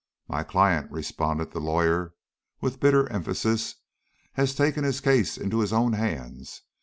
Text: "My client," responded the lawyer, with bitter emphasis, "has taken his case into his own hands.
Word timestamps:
"My 0.27 0.41
client," 0.41 0.89
responded 0.89 1.51
the 1.51 1.61
lawyer, 1.61 2.15
with 2.59 2.79
bitter 2.79 3.07
emphasis, 3.11 3.75
"has 4.33 4.55
taken 4.55 4.83
his 4.83 4.99
case 4.99 5.37
into 5.37 5.59
his 5.59 5.71
own 5.71 5.93
hands. 5.93 6.63